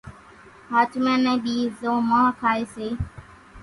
ۿاچمان 0.71 1.17
ني 1.25 1.33
ۮي 1.43 1.55
زو 1.79 1.91
مانۿ 2.09 2.27
کائي 2.41 2.63
سي 2.73 2.87